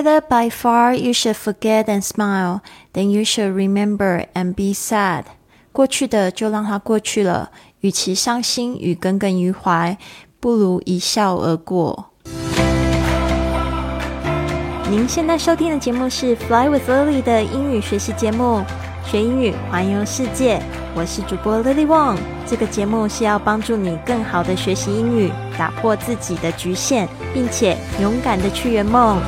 [0.00, 2.62] Whether by far you should forget and smile,
[2.94, 5.24] then you should remember and be sad。
[5.72, 9.98] 过去的就让它过去了，与其伤心与耿耿于怀，
[10.40, 12.12] 不如一笑而过。
[14.88, 18.64] 您现在收听的节目是《Fly with Lily》的英语学习节目，
[19.04, 20.62] 学英语环游世界。
[20.94, 22.16] 我是主播 Lily Wong。
[22.46, 29.20] 这个节目是要帮助你更好的学习英语，打破自己的局限，并且勇敢的去圆梦。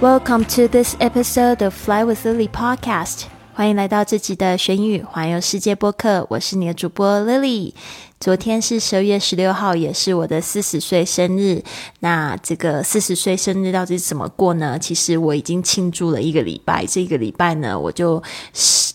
[0.00, 3.24] Welcome to this episode of Fly with Lily podcast。
[3.52, 7.74] 欢迎来到这集的学英语环游世界播客，我是你的主播 Lily。
[8.22, 11.62] 昨天是十二月十六号，也是我的四十岁生日。
[12.00, 14.78] 那这个四十岁生日到底怎么过呢？
[14.78, 16.84] 其实我已经庆祝了一个礼拜。
[16.84, 18.22] 这个礼拜呢，我就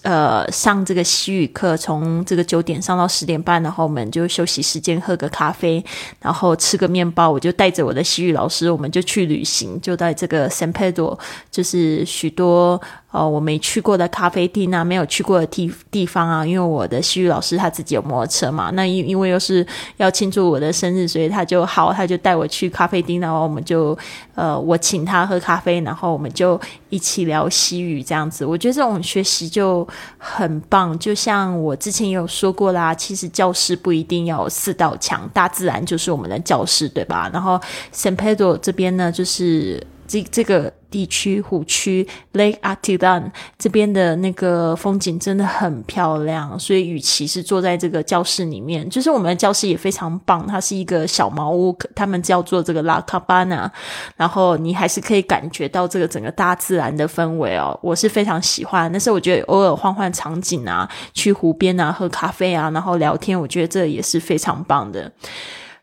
[0.03, 5.83] 呃上这个西语课，从这个九点上到十点半，然后我们就休息时间喝个咖啡，
[6.19, 7.31] 然后吃个面包。
[7.31, 11.17] 我就带着我的西语老师，我们就去旅行，就在这个圣佩多，
[11.49, 12.79] 就是许多
[13.15, 16.45] 呃我没去过的咖啡厅啊，没有去过的地地方啊。
[16.45, 19.65] 因为我的西语老师他自己有摩托车嘛，那因因为又是
[19.97, 23.97] 要庆祝我的生日，所以他就好，他就带我去咖啡厅，然后我们就
[24.33, 28.45] 呃，我请他喝咖啡，然后我们就一起聊西语这样子。
[28.45, 37.29] 我觉得这种学习就很棒，就像我之前有说过啦，其实教室不一定要四道墙，大自然就是我们的教室，对吧？
[37.31, 37.59] 然后
[37.93, 40.71] San Pedro 这边呢，就是这这个。
[40.87, 53.69] 地区湖区 Lake Atidan 这边的那个风景真的很漂亮，所以与其是坐在这个教室里面，就是我们的教室也非常棒，它是一个小茅屋，他们叫做这个 La Cabana，
[54.15, 58.89] 然后你还是可以感觉到这个整个大自然的氛围哦，我是非常喜欢。
[58.89, 65.11] 但是我觉得偶尔换换场景啊，去湖边啊喝咖啡啊，然后聊天，我觉得这也是非常棒的。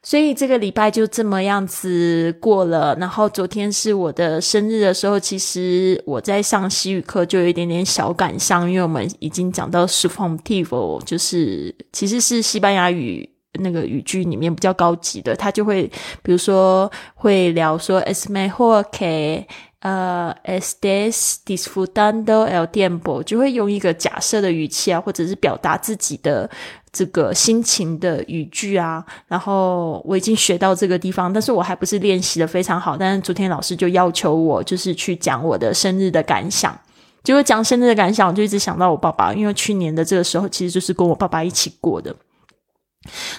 [0.05, 2.95] 所以这个礼拜就这么样子过了。
[2.97, 13.29] 然后昨天是我的生日的时候，其实我在上西语课就有一点点小感伤，因为我们已经讲到 subjunctive，就是其实是西班牙语
[13.61, 15.85] 那个语句里面比较高级的，他就会
[16.23, 19.45] 比如说会聊说 es mejor que
[19.83, 26.51] 呃 estés disfrutando el tiempo，就会用一个假设的语气啊，或者是表达自己的。
[26.95, 32.99] 这个心情的语句啊，然后我已经学到这个地方，但是我还不是练习的非常好。
[32.99, 36.79] 但是昨天老师就要求我，就是去讲我的生日的感想。
[37.25, 42.15] 结果讲生日的感想，我就一直想到我爸爸，因为去年的这个时候，其实就是跟我爸爸一起过的。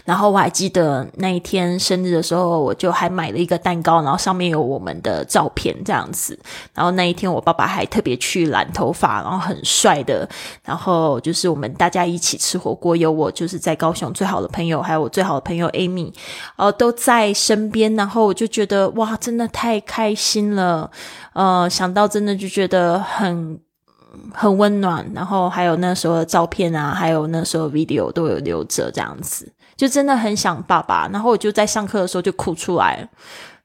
[0.06, 6.38] 然后我还记得那一天生日的时候，我就还买了一个蛋糕，然后上面有我们的照片这样子。
[6.74, 10.28] 然后那一天我爸爸还特别去染头发，然后很帅的。
[10.63, 16.13] 然后就是我们大家一起吃火锅，有我就是在高雄最好的朋友，还有我最好的朋友 Amy，
[16.57, 17.95] 呃都在身边。
[17.95, 20.91] 然后我就觉得哇，真的太开心了。
[21.34, 23.59] 呃，想到真的就觉得很。
[24.34, 31.07] 很温暖，然后还有那时候的照片啊，还有那时候 video 都有留着，这样子就真的很想爸爸。
[31.12, 33.07] 然后我就在上课的时候就哭出来。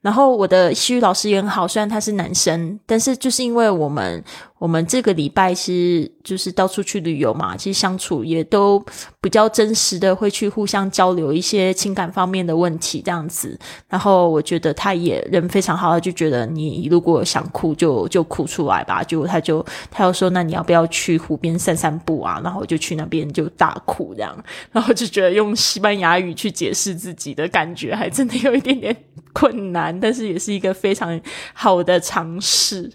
[0.01, 4.23] 然后我的西语老师也很好，虽然他是男生，但是就是因为我们。
[4.59, 8.83] 我们这个礼拜是就是到处去旅游嘛，其实相处也都
[9.21, 13.57] 比较真实的，会去互相交流一些情感方面的问题这样子。
[13.87, 19.01] 然后我觉得他也人非常好，就觉得你如果想哭就就哭出来吧。
[19.01, 22.41] 就他就他又说，那你要不要去湖边散散步啊？
[22.43, 24.37] 然后就去那边就大哭这样。
[24.73, 28.93] 然后就觉得用西班牙语去解释自己的感觉，还真的有一点点
[29.31, 31.17] 困难，但是也是一个非常
[31.53, 32.91] 好的尝试。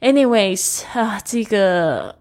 [0.00, 2.14] Anyways，啊，这个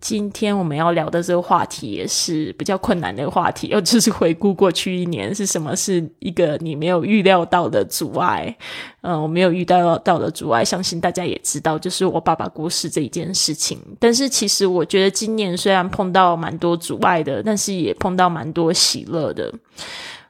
[0.00, 8.54] 今天我们要聊的这个话题也是比较困难的话题，又就是回顾过去一年是什么是一个你没有预料到的阻碍。
[9.02, 13.78] 嗯，我没有遇到到的阻碍，相信大家也知道，就是我爸爸过世这一件事情。
[14.00, 19.52] 但是其实我觉得今年虽然碰到蛮多阻碍的，但是也碰到蛮多喜乐的，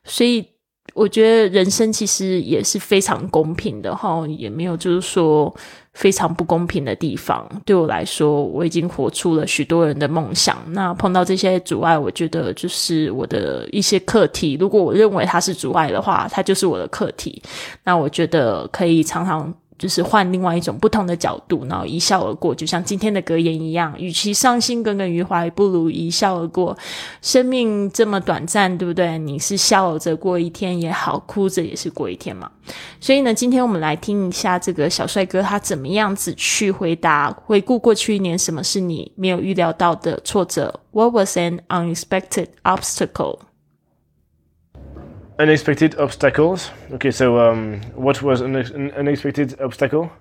[0.05, 0.54] 所以。
[0.95, 5.55] 我觉得人生其实也是非常公平的哈，也没有就是说
[5.93, 7.47] 非常不公平的地方。
[7.67, 10.57] 对我来说，我已经活出了许多人的梦想。
[10.69, 14.57] 那碰到这些阻碍，我觉得就是我的一些课题。
[14.59, 17.43] 如果我认为它是阻碍的话，它就是我的课题。
[17.83, 19.53] 那我觉得可以常常。
[19.77, 26.77] 就是换另外一种不同的角度，然后一笑而过，就像今天的格言一样：，与其伤心耿耿于怀，不如一笑而过。
[27.21, 29.19] 生命这么短暂，对不对？
[29.19, 32.51] 你是笑着过一天也好，哭着也是过一天嘛。
[33.01, 43.41] 所以呢，今天我们来听一下这个小帅哥他怎么样子去回答，回顾过去一年，什么是你没有预料到的挫折？What was an unexpected obstacle？
[45.39, 46.71] Unexpected obstacles.
[46.93, 48.57] Okay, so um, what was an,
[48.93, 50.13] unexpected obstacle?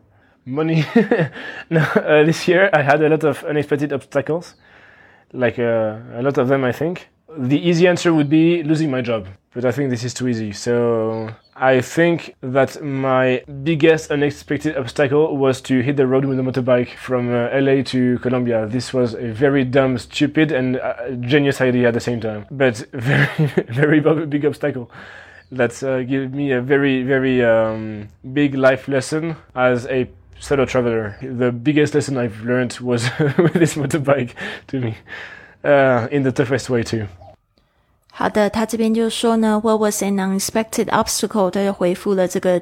[0.45, 0.85] Money.
[1.69, 4.55] no, uh, this year I had a lot of unexpected obstacles,
[5.31, 7.09] like uh, a lot of them, I think.
[7.37, 10.51] The easy answer would be losing my job, but I think this is too easy.
[10.51, 16.41] So I think that my biggest unexpected obstacle was to hit the road with a
[16.41, 18.65] motorbike from uh, LA to Colombia.
[18.65, 22.77] This was a very dumb, stupid, and uh, genius idea at the same time, but
[22.93, 24.89] very, very big obstacle.
[25.51, 30.09] That uh, gave me a very, very um, big life lesson as a
[30.39, 31.17] solo traveler.
[31.21, 34.33] The biggest lesson I've learned was with this motorbike
[34.67, 34.97] to me,
[35.63, 37.07] uh, in the toughest way too.
[38.15, 41.49] 好的，他这边就说呢，What was an unexpected obstacle？
[41.49, 42.61] 他就回复了这个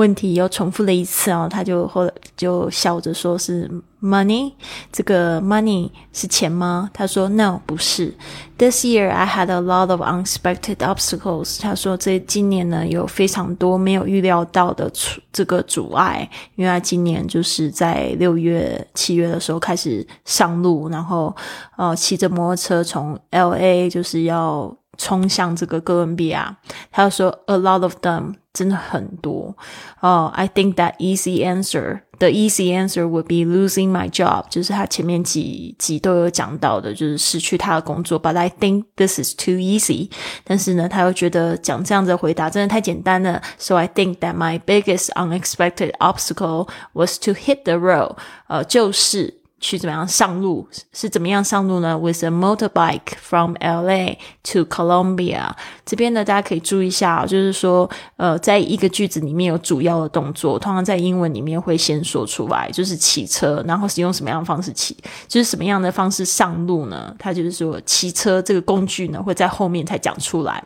[0.00, 1.46] 问题，又重复了一次哦。
[1.50, 3.70] 他就后来就笑着说是
[4.02, 4.50] money，
[4.90, 6.88] 这个 money 是钱吗？
[6.94, 8.14] 他说 no，不是。
[8.56, 11.60] This year I had a lot of unexpected obstacles。
[11.60, 14.90] 他说这今年呢有非常多没有预料到的
[15.30, 21.36] 这个阻碍，因为他今年就是在六月、七月的时候开始上路，然后
[21.76, 24.74] 呃骑着摩托车从 L A 就是要。
[24.98, 26.54] 冲向这个哥伦比亚，
[26.92, 29.56] 他说 a lot of them 真的很多
[30.00, 30.32] 哦。
[30.34, 38.20] I think that easy answer the easy answer would be losing my job，就是他前面几集都有讲到的，就是失去他的工作。
[38.20, 40.10] But I think this is too easy，
[40.44, 43.40] 但是呢，他又觉得讲这样子的回答真的太简单了。
[43.58, 48.16] So I think that my biggest unexpected obstacle was to hit the road，
[48.48, 49.39] 呃，就是。
[49.60, 50.66] 去怎么样上路？
[50.92, 54.16] 是怎么样上路呢？With a motorbike from LA
[54.52, 55.50] to Colombia。
[55.84, 64.96] 这边呢，大家可以注意一下，就是说，呃，在一个句子里面有主要的动作，通常在英文里面会先说出来，就是骑车，然后是用什么样的方式骑，
[65.28, 67.14] 就是什么样的方式上路呢？
[67.18, 70.62] 它就是说，骑车这个工具呢会在后面才讲出来。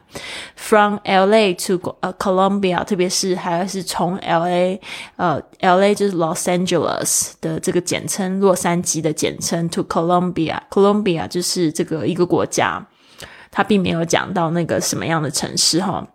[0.56, 4.78] From LA to 呃 Colombia，特别是还是从 LA，
[5.16, 12.86] 呃，LA 就是 Los Angeles 的这个简称，洛杉矶的简称 to Colombia，Colombia 就是这个一个国家，
[13.50, 16.06] 它并没有讲到那个什么样的城市哈。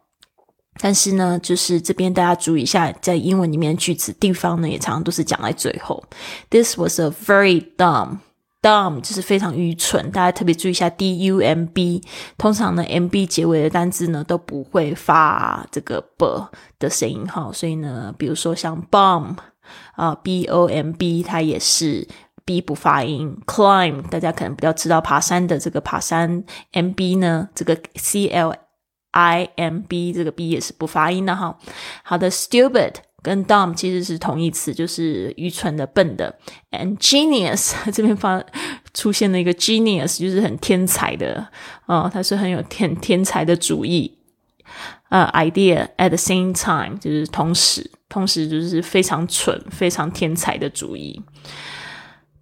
[0.81, 6.03] 但是呢，就是这边大家注意一下，在英文里面句子地方呢，也常常都是讲在最后。
[6.49, 8.19] This was a very dumb.
[8.61, 10.11] Dumb 就是非常愚蠢。
[10.11, 12.01] 大家特别注意一下，d u m b，
[12.37, 16.47] 通常呢，m b 结尾的单字呢都不会发这个 b
[16.77, 17.49] 的声音哈。
[17.53, 19.35] 所以呢，比如说像 bomb。
[19.93, 22.07] 啊，b o m b 它也是
[22.43, 23.37] b 不发音。
[23.45, 28.51] climb 大家可能比较知道爬山的这个爬山，m b 呢，这个 c l
[29.11, 31.55] i m b 这个 b 也是不发音的哈。
[32.03, 36.37] 好的，stupid 跟 dumb 其实是同义词，就是愚蠢的、笨的。
[36.71, 38.43] and genius 这边发
[38.93, 41.47] 出现了一个 genius，就是很天才的
[41.85, 44.17] 哦，他是很有天天才的主意。
[45.09, 47.91] 呃，idea at the same time 就是同时。
[48.09, 51.21] 同时就是非常蠢、非常天才的主意。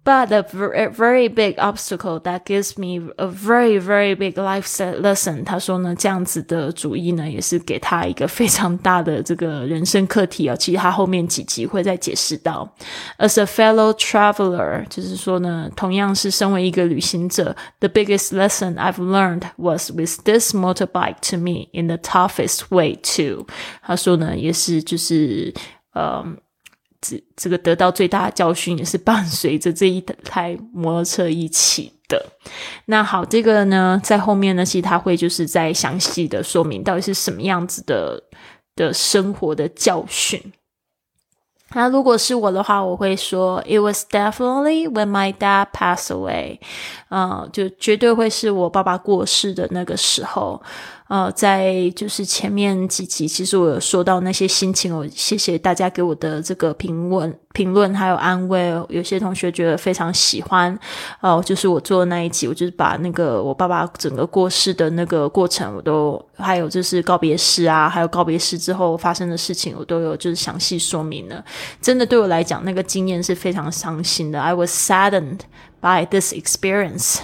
[0.07, 4.67] But a very big obstacle that gives me a very very big life
[5.01, 5.45] lesson。
[5.45, 10.57] 他说呢，这样子的主意呢，也是给他一个非常大的这个人生课题啊。
[10.57, 12.75] 其实他后面几集会再解释到。
[13.17, 21.95] As a fellow traveler，就是说呢，同样是身为一个旅行者，the biggest lesson I've learned was with this motorbike to me in the
[21.95, 23.47] toughest way too。
[23.81, 25.53] 他说呢，也是就是
[25.93, 26.25] 呃。
[27.00, 32.24] 这这个得到最大的教训也是伴随着这一台摩托车一起的。
[32.86, 38.22] 那好，这个呢，在后面呢，其实他会就是在详细的说明到底是什么样子的
[38.74, 40.52] 的生活的教训。
[41.74, 46.58] 那如果是我的话，我会说，It was definitely when my dad passed away，
[47.10, 50.62] 嗯，就绝对会是我爸爸过世的那个时候。
[51.08, 58.70] 呃，在就是前面几集，其实我有说到那些心情，我谢谢大家给我的这个评论、评论还有安慰。
[58.90, 60.78] 有些同学觉得非常喜欢，
[61.20, 71.42] 哦，就是我做的那一集，我就是把那个我爸爸整个过世的那个过程，我都还有就是告别式啊，还有告别式之后发生的事情，我都有就是详细说明了。
[71.80, 74.38] 真的对我来讲，那个经验是非常伤心的。
[74.38, 75.40] I was saddened
[75.80, 77.20] by this experience.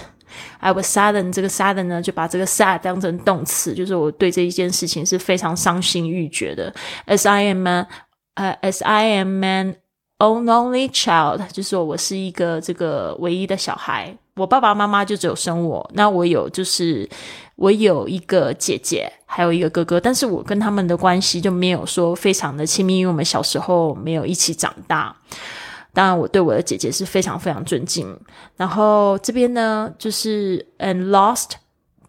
[0.59, 6.73] I was sudden，这个 sudden 呢，就把这个 sad 当成动词，就是我对这一件事情是非常伤心欲绝的。
[7.07, 7.87] As I am a，
[8.35, 9.75] 呃，as I am an
[10.19, 17.07] only child，就是我是一个这个唯一的小孩，我爸爸妈妈就只有生我，那我有就是
[17.55, 25.15] 我有一个姐姐，还有一个哥哥，但是我跟他们的关系就没有说非常的亲密，因为我们小时候没有一起长大。
[25.95, 28.15] 当然，我对我的姐姐是非常非常尊敬。
[28.57, 31.51] 然后这边呢，就是 and lost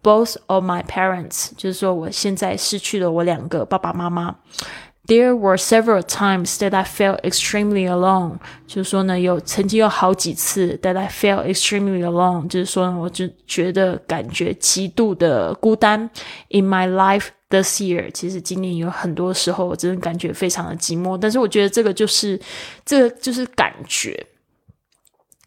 [0.03, 4.35] both of my parents，就是说我现在失去了我两个爸爸妈妈。
[5.07, 16.09] There were several times that I felt extremely alone，就是说呢，有曾经有好几次 that I felt extremely alone，就是说呢，我就觉得感觉极度的孤单。
[16.49, 22.37] In my life this year，其实今年有很多时候我真的感觉非常的寂寞，但是我觉得这个就是
[22.85, 24.27] 这个就是感觉。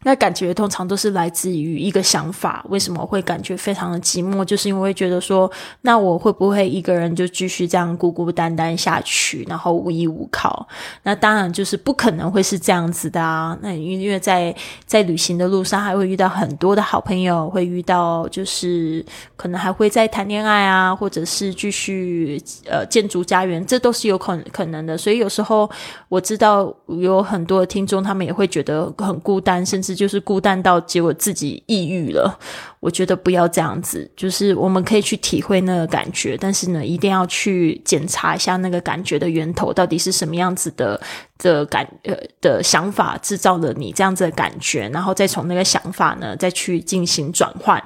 [0.03, 4.43] 那感觉通常都是来自于一个想法，为什么会感觉非常的寂寞？
[4.43, 5.49] 就是因为觉得说，
[5.81, 10.67] 那我会不会一个人就继续这样孤孤单单下去，然后无依无靠？
[11.03, 13.55] 那当然就是不可能会是这样子的啊！
[13.61, 14.55] 那因为在
[14.87, 19.05] 在旅行的路上，还会遇到很多的好朋友，会遇到就是
[19.35, 24.97] 可能还会在谈恋爱啊，或者是继续呃建筑家园，这都是有可可能的。
[24.97, 25.69] 所以有时候
[26.09, 29.90] 我知道有很多听众，他们也会觉得很孤单，甚至。
[29.95, 32.39] 就是孤单到结果自己抑郁了，
[32.79, 34.09] 我觉得不要这样子。
[34.15, 40.99] 就是我们可以去体会那个感觉，但是呢，一定要去检查一下那个感觉的源头到底是什么样子的
[41.37, 47.81] 的感呃的想法制造了你这样子的感觉，然后再从那个想法呢再去进行转换，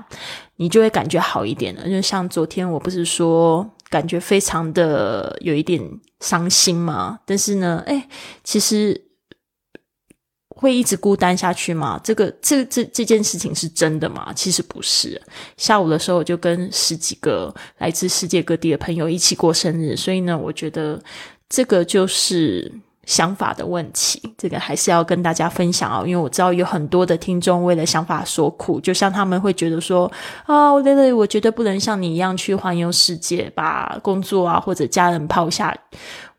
[0.57, 1.87] 你就会感觉好一点了。
[1.87, 5.81] 就像昨天我不是说感觉非常的有一点
[6.19, 8.07] 伤心嘛，但是呢，哎，
[8.43, 9.04] 其实。
[10.57, 11.99] 会一直孤单下去吗？
[12.01, 14.31] 这个这这这件事情是真的吗？
[14.33, 15.21] 其实不是。
[15.57, 20.99] 下午的时候，我就跟十几个来自世界各地的朋友一起过生日，所以呢，我觉得
[21.49, 22.71] 这个就是
[23.05, 24.33] 想法的问题。
[24.37, 30.09] 这个还是要跟大家分享哦，因为我知道有很多的听众为了想法所苦，就像他们会觉得说
[30.45, 35.77] 啊，我累了，我觉得不能像你一样去环游世界，把工作啊或者家人抛下。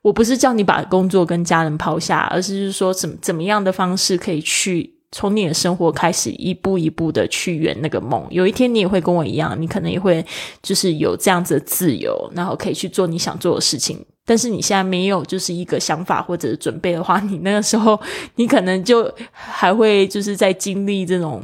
[0.06, 8.24] 我不是叫你把工作跟家人抛下，而是是说怎怎么样的方式可以去从你的生活开始一步一步的去圆那个梦。
[8.30, 10.24] 有一天你也会跟我一样，你可能也会
[10.62, 13.98] 就是有这样子的自由，然后可以去做你想做的事情。
[14.26, 17.98] 但是你现在没有就是一个想法或者准备的话，你那个时候
[18.36, 21.42] 你可能就还会就是在经历这种。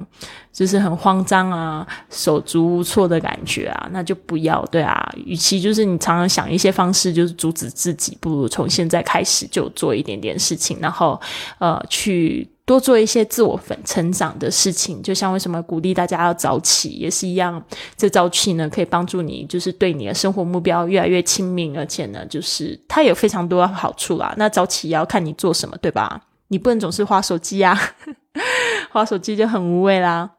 [0.52, 5.10] 就是很慌张啊，手足无措的感觉啊，那就不要对啊。
[5.24, 11.18] 与其就是你常常想一些方式，就是阻止自己，不如从现在开始就做一点点事情，然后
[11.58, 15.02] 呃，去多做一些自我粉成长的事情。
[15.02, 17.62] 就像为什么鼓励大家要早起，也是一样。
[17.96, 24.34] 这早起呢，可以帮助你，就是对你的生活目标越来越亲民，而且呢，就是它有非常多好处啦。
[24.36, 26.20] 那早起也要看你做什么，对吧？
[26.48, 27.78] 你不能总是划手机啊，
[28.92, 30.30] 划手机就很无味啦。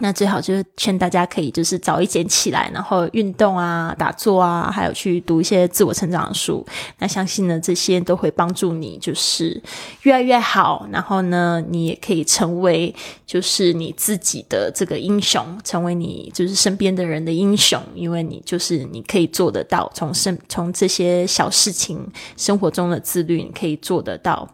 [0.00, 6.64] 那最好就是劝大家可以就是早一点起来，然后运动啊、打坐啊，还有去读一些自我成长的书。
[6.98, 9.60] 那相信呢，这些都会帮助你就是
[10.02, 10.86] 越来越好。
[10.92, 12.94] 然后呢，你也可以成为
[13.26, 19.90] 就是你自己的这个英雄，成为你就是身边的人的英雄，因为你就是你可以做得到。
[19.94, 24.48] 从生从这些小事情生活中的自律，你可以做得到。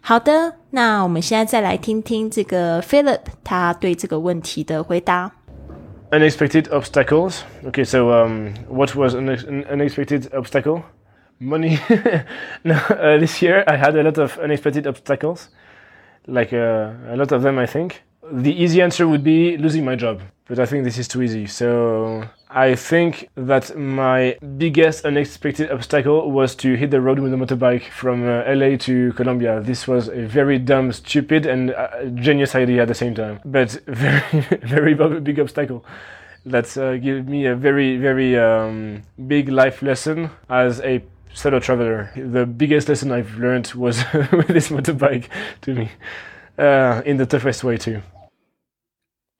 [0.00, 5.32] 好的，那我们现在再来听听这个 Philip 他对这个问题的回答。
[6.10, 7.40] Unexpected obstacles.
[7.64, 9.28] Okay, so um, what was an
[9.70, 10.82] unexpected obstacle?
[11.40, 11.78] Money.
[12.64, 15.48] no, uh, this year I had a lot of unexpected obstacles,
[16.26, 18.02] like uh, a lot of them, I think.
[18.30, 21.45] The easy answer would be losing my job, but I think this is too easy.
[21.45, 27.35] So I think that my biggest unexpected obstacle was to hit the road with a
[27.35, 29.59] motorbike from uh, LA to Colombia.
[29.61, 33.71] This was a very dumb, stupid, and uh, genius idea at the same time, but
[33.87, 35.83] very, very big obstacle.
[36.45, 42.09] That uh, gave me a very, very um, big life lesson as a solo traveler.
[42.15, 44.01] The biggest lesson I've learned was
[44.31, 45.27] with this motorbike
[45.61, 45.91] to me,
[46.57, 48.01] uh, in the toughest way too.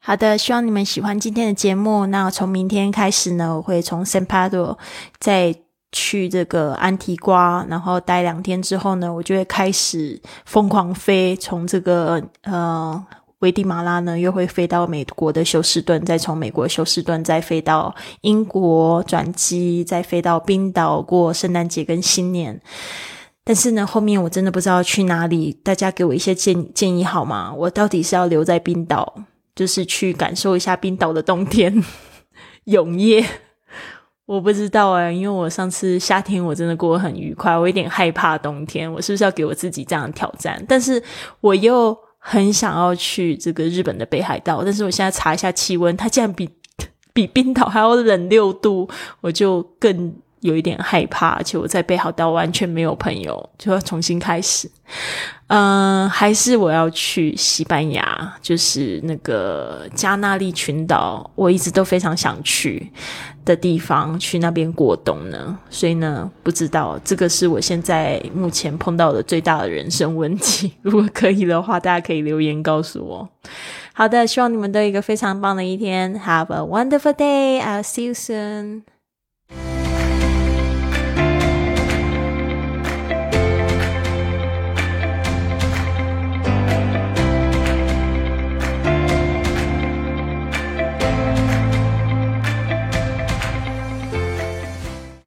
[0.08, 2.06] 好的，希望你们喜欢今天的节目。
[2.06, 4.78] 那从明天开始呢，我会从 San Pedro
[5.20, 5.54] 再
[5.92, 13.06] 去这个安提瓜，然后待两天之后呢，我就会开始疯狂飞，从这个呃
[13.40, 22.62] 危地马拉呢，又会飞到美国的休斯顿，再从美国休斯顿再飞到英国转机，再飞到冰岛过圣诞节跟新年。
[23.44, 27.54] 但是呢，后面我真的不知道去哪里，大家给我一些建建议好吗？
[27.54, 29.14] 我到底是要留在冰岛？
[29.58, 31.84] 就是去感受一下冰岛的冬天，
[32.66, 33.26] 永夜。
[34.28, 38.92] 我不知道哎，因为我上次夏天我真的过得很愉快，我有点害怕冬天。
[38.92, 40.64] 我是不是要给我自己这样挑战？
[40.68, 41.02] 但是
[41.40, 44.62] 我又很想要去这个日本的北海道。
[44.64, 46.50] 但是我现在查一下气温，它竟然比
[47.14, 48.88] 比冰岛还要冷六度，
[49.22, 54.70] 我就更有一点害怕，而且我在北海道完全没有朋友，就要重新开始。
[55.48, 62.92] 嗯，还是我要去西班牙，就是那个加那利群岛，我一直都非常想去
[63.46, 65.58] 的地方，去那边过冬呢。
[65.70, 70.74] 所以呢，不知道这个是我现在目前碰到的最大的人生问题。
[70.84, 73.30] 如果可以的话，大家可以留言告诉我。
[73.94, 76.20] 好的，希望你们都有一个非常棒的一天。
[76.20, 77.62] Have a wonderful day.
[77.62, 78.97] I'll see you soon.